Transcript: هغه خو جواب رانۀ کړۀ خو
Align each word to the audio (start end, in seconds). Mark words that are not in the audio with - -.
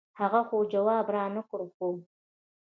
هغه 0.19 0.41
خو 0.47 0.57
جواب 0.73 1.05
رانۀ 1.15 1.41
کړۀ 1.49 1.67
خو 1.75 1.89